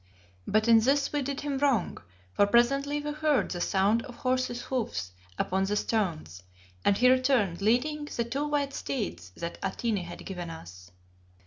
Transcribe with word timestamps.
But 0.47 0.67
in 0.67 0.79
this 0.79 1.13
we 1.13 1.21
did 1.21 1.41
him 1.41 1.59
wrong, 1.59 1.99
for 2.33 2.47
presently 2.47 2.99
we 3.01 3.11
heard 3.11 3.51
the 3.51 3.61
sound 3.61 4.01
of 4.05 4.15
horses' 4.15 4.63
hoofs 4.63 5.11
upon 5.37 5.65
the 5.65 5.75
stones, 5.75 6.41
and 6.83 6.97
he 6.97 7.07
returned 7.07 7.61
leading 7.61 8.05
the 8.05 8.23
two 8.23 8.47
white 8.47 8.73
steeds 8.73 9.29
that 9.37 9.59
Atene 9.61 9.97
had 9.97 10.25
given 10.25 10.49
us. 10.49 10.89